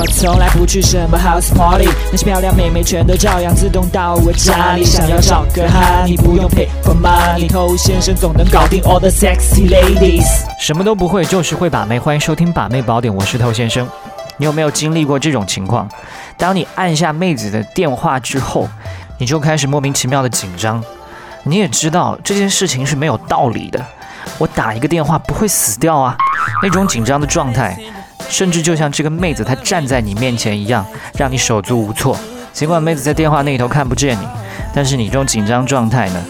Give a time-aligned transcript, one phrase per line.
[0.00, 4.84] 我从来不去什么 house party，那些漂亮妹妹全都照样自动到我家里。
[4.84, 10.44] 想要找个哈，你不用 pay for money，偷先生总能搞定 all the sexy ladies。
[10.60, 11.98] 什么都不会，就是会把妹。
[11.98, 13.88] 欢迎收听把妹宝典，我是头先生。
[14.36, 15.88] 你有没有经历过这种情况？
[16.36, 18.68] 当你按下妹子的电话之后，
[19.18, 20.80] 你就开始莫名其妙的紧张。
[21.42, 23.84] 你也知道这件事情是没有道理的。
[24.36, 26.16] 我打一个电话不会死掉啊，
[26.62, 27.76] 那种紧张的状态，
[28.28, 30.84] 甚至就像这个妹子她站在你面前一样，
[31.16, 32.18] 让你手足无措。
[32.52, 34.26] 尽管妹子在电话那头看不见你，
[34.74, 36.24] 但是你这种紧张状态呢，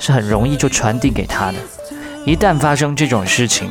[0.00, 1.54] 是很容易就传递给她的。
[2.24, 3.68] 一旦发生这种事情，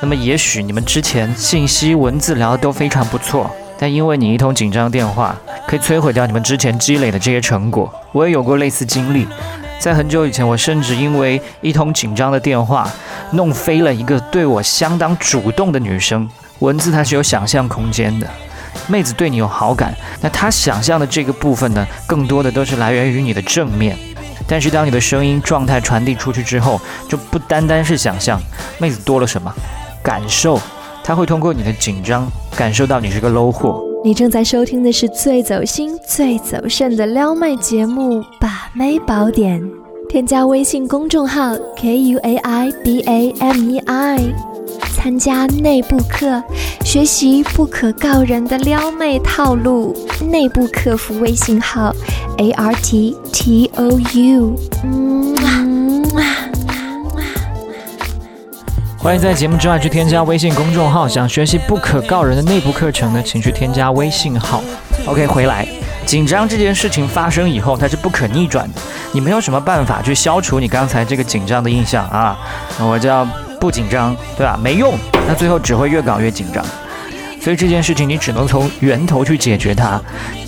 [0.00, 5.34] 那么也许你们之前信息文字聊的都非常不错，但因为你一通紧张电话，
[5.66, 7.92] 可以摧毁掉你们之前积累的这些成果。
[8.12, 9.26] 我也有过类似经历，
[9.80, 12.88] 在很久以前，我甚至因为一通紧张的电话，
[13.32, 16.28] 弄飞了一个对我相当主动的女生。
[16.60, 18.26] 文字它是有想象空间的，
[18.88, 23.96] 妹子对你有好感，那她想象的这个部分呢，更多的都是来源于你的正面。
[24.48, 28.40] 但是当你的声音状态传递出去之后，就不单单是想象，
[28.78, 29.52] 妹子多了什么
[30.02, 30.60] 感受，
[31.02, 33.82] 她会通过你的紧张感受到你是个 low 货。
[34.04, 39.60] 你正在收听的是最走心、最走肾的撩妹节目《把妹宝典》，
[40.08, 44.18] 添加微信公众号 k u a i b a m e i，
[45.06, 46.42] 参加内部课，
[46.84, 49.96] 学习不可告人的撩妹套路。
[50.32, 51.94] 内部客服微信号
[52.38, 54.56] a r t t o u。
[58.98, 64.60] 欢迎在节目之外去添加微信公众号，想学习不可告人的内部课程呢，请去添加微信号。
[65.06, 65.64] OK，回来，
[66.04, 68.80] 紧张这件事情发生以后，它是不可逆转的，
[69.12, 72.36] 你没有什么办法去消除你刚才这个紧张的印象啊。
[72.80, 73.24] 我叫
[73.60, 74.58] 不紧张，对吧？
[74.62, 74.94] 没用，
[75.26, 76.64] 那最后只会越搞越紧张。
[77.40, 80.00] 所以这件事情你只能从源头去解决它。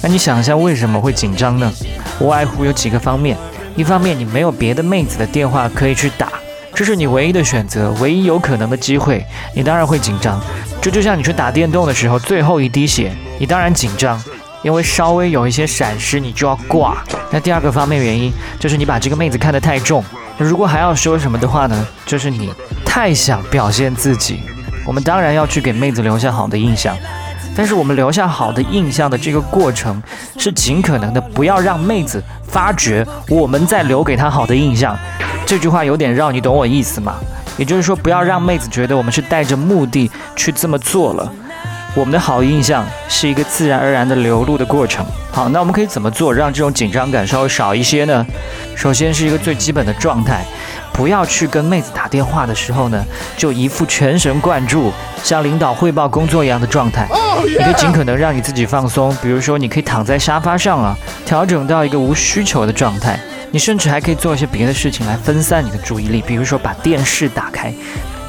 [0.03, 1.73] 那你想一下为什么会紧张呢？
[2.19, 3.37] 无外乎有几个方面，
[3.77, 6.29] 一方面你没有别的妹子的电话可以去打。
[6.75, 10.41] 这是你唯一的选择，唯一有可能的机会，你当然会紧张。
[10.81, 14.21] 这就像你去打电动的时候，最后一滴血，你当然紧张，
[14.63, 17.03] 因为稍微有一些闪失，你就要挂。
[17.31, 20.05] 那第二个方面原因，就是你把这个妹子看得太重。
[20.37, 22.53] 如果还要说什么的话呢，就是你
[22.89, 24.41] 太想表现自己。
[24.87, 26.97] 我们当然要去给妹子留下好的印象，
[27.55, 30.03] 但是我们留下好的印象的这个过程，
[30.39, 34.99] 是尽可能的不要让妹子发觉我们在留给她好的印象。
[35.45, 37.17] 这句话有点绕，你懂我意思吗？
[37.59, 41.31] 也就是说，不要让妹子觉得我们是带着目的去这么做了。
[41.95, 45.05] 我们的好印象是一个自然而然的流露的过程。
[45.33, 48.25] 好，那我们可以怎么做，让这种紧张感稍微少一些呢？
[48.77, 50.45] 首先是一个最基本的状态，
[50.99, 53.05] 不要去跟妹子打电话的时候呢，
[53.37, 54.93] 就一副全神贯注，
[55.23, 57.07] 向领导汇报工作一样的状态。
[57.47, 63.17] 你可以尽可能让你自己放松，比如说你可以躺在沙发上啊，调整到一个无需求的状态。
[63.53, 67.73] 你甚至还可以做一些别的事情来分散你的注意力，比如说把电视打开，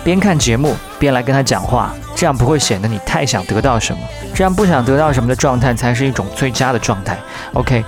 [0.03, 3.99] 边看节目边来跟他讲话，这样不会显得你太想得到什么，
[4.35, 7.17] 这样不想得到什么的状态才是一种最佳的状态。
[7.53, 7.83] OK，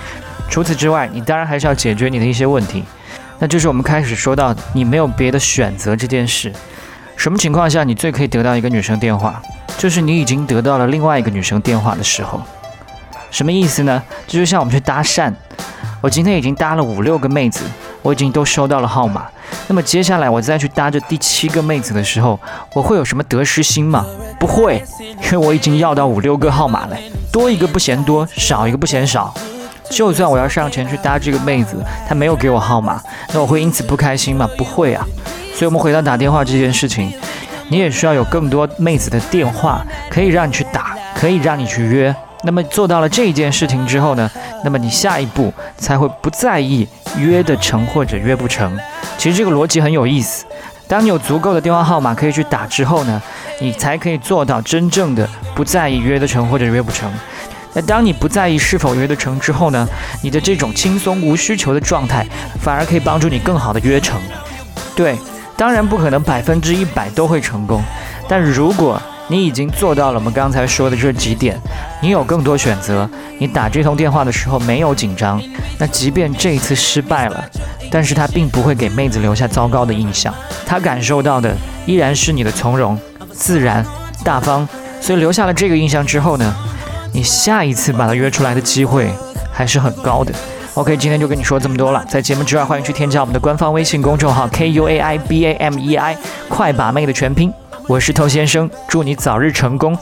[0.49, 2.83] 除此之外，你当然还是要解决你的一些问题，
[3.41, 6.53] 那就是我们开始说到你没有别的选择这件事。
[7.15, 9.41] 什么情况下你最可以得到一个女生电话？
[9.79, 12.39] 就是你已经得到了另外一个女生电话的时候。
[13.31, 14.03] 什么意思呢？
[14.27, 15.33] 这就像我们去搭讪。
[16.01, 17.63] 我今天已经搭了五六个妹子，
[18.03, 19.25] 我已经都收到了号码。
[19.67, 22.39] 那么接下来我再去搭这第七个妹子的时候，
[22.75, 24.05] 我会有什么得失心吗？
[24.39, 26.97] 不会，因为我已经要到五六个号码了，
[27.31, 29.33] 多一个不嫌多，少一个不嫌少。
[29.91, 31.75] 就算我要上前去搭这个妹子，
[32.07, 32.99] 她没有给我号码，
[33.33, 34.49] 那我会因此不开心吗？
[34.57, 35.05] 不会啊。
[35.53, 37.13] 所以，我们回到打电话这件事情，
[37.67, 42.15] 你也需要有更多妹子的电话，可以让你去打，可以让你去约。
[42.43, 44.31] 那么做到了这一件事情之后呢？
[44.63, 46.87] 那么你下一步才会不在意
[47.17, 48.75] 约得成或者约不成。
[49.17, 50.45] 其实这个逻辑很有意思。
[50.87, 53.21] 当你有足够的电话号码可以去打之后呢，
[53.59, 57.11] 你才可以做到真正的不在意约得成或者约不成。
[57.73, 59.87] 那当你不在意是否约得成之后呢，
[60.21, 62.25] 你的这种轻松无需求的状态，
[62.61, 64.19] 反而可以帮助你更好的约成。
[64.95, 65.17] 对，
[65.55, 67.81] 当然不可能百分之一百都会成功，
[68.27, 71.57] 但如果你已经做到了我们刚才说的这几点，
[72.01, 73.09] 你有更多选择。
[73.39, 75.41] 你打这通电话的时候没有紧张，
[75.79, 77.43] 那即便这一次失败了，
[77.89, 80.31] 但是他并不会给妹子留下糟糕的印象，
[80.65, 81.55] 他感受到的
[81.87, 82.99] 依然是你的从容、
[83.31, 83.83] 自然、
[84.23, 84.67] 大方。
[84.99, 86.53] 所以留下了这个印象之后呢，
[87.13, 89.09] 你下一次把他约出来的机会
[89.51, 90.33] 还是很高的。
[90.75, 92.03] OK，今天就跟你说这么多了。
[92.09, 96.17] 在节目之外，欢迎去添加我们的官方微信公众号 K U A I B A M E I，
[96.47, 97.53] 快把妹的全拼。
[97.87, 99.97] 我是头先生，祝你早日成功。